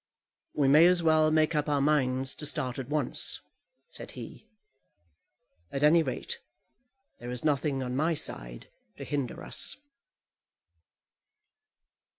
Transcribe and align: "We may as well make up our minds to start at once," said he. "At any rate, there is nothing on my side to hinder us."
"We 0.55 0.67
may 0.67 0.87
as 0.87 1.03
well 1.03 1.29
make 1.29 1.53
up 1.53 1.69
our 1.69 1.79
minds 1.79 2.33
to 2.37 2.47
start 2.47 2.79
at 2.79 2.89
once," 2.89 3.39
said 3.87 4.09
he. 4.17 4.47
"At 5.71 5.83
any 5.83 6.01
rate, 6.01 6.39
there 7.19 7.29
is 7.29 7.45
nothing 7.45 7.83
on 7.83 7.95
my 7.95 8.15
side 8.15 8.67
to 8.97 9.03
hinder 9.03 9.43
us." 9.43 9.77